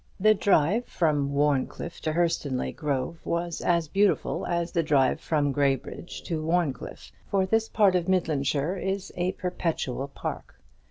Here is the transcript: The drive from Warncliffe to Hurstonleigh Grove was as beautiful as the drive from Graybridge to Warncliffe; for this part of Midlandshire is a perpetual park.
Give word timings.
The 0.19 0.33
drive 0.33 0.87
from 0.87 1.31
Warncliffe 1.31 2.01
to 2.01 2.13
Hurstonleigh 2.13 2.75
Grove 2.75 3.19
was 3.23 3.61
as 3.61 3.87
beautiful 3.87 4.47
as 4.47 4.71
the 4.71 4.81
drive 4.81 5.21
from 5.21 5.51
Graybridge 5.53 6.23
to 6.23 6.41
Warncliffe; 6.43 7.11
for 7.29 7.45
this 7.45 7.69
part 7.69 7.93
of 7.95 8.07
Midlandshire 8.09 8.77
is 8.77 9.11
a 9.15 9.33
perpetual 9.33 10.07
park. 10.07 10.55